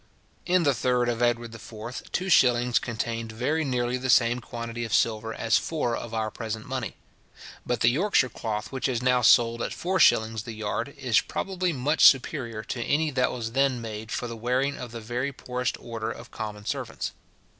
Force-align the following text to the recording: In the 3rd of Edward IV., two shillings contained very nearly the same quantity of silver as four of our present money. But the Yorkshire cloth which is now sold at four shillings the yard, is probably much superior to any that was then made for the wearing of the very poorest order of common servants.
In 0.47 0.63
the 0.63 0.71
3rd 0.71 1.09
of 1.11 1.21
Edward 1.21 1.53
IV., 1.53 2.11
two 2.11 2.27
shillings 2.27 2.79
contained 2.79 3.31
very 3.31 3.63
nearly 3.63 3.97
the 3.99 4.09
same 4.09 4.39
quantity 4.41 4.83
of 4.83 4.95
silver 4.95 5.31
as 5.31 5.59
four 5.59 5.95
of 5.95 6.11
our 6.11 6.31
present 6.31 6.65
money. 6.65 6.95
But 7.67 7.81
the 7.81 7.89
Yorkshire 7.91 8.27
cloth 8.29 8.71
which 8.71 8.87
is 8.89 9.03
now 9.03 9.21
sold 9.21 9.61
at 9.61 9.75
four 9.75 9.99
shillings 9.99 10.41
the 10.41 10.53
yard, 10.53 10.95
is 10.97 11.21
probably 11.21 11.71
much 11.71 12.03
superior 12.03 12.63
to 12.63 12.81
any 12.81 13.11
that 13.11 13.31
was 13.31 13.51
then 13.51 13.79
made 13.79 14.11
for 14.11 14.25
the 14.25 14.35
wearing 14.35 14.75
of 14.75 14.91
the 14.91 15.01
very 15.01 15.31
poorest 15.31 15.77
order 15.79 16.09
of 16.09 16.31
common 16.31 16.65
servants. 16.65 17.11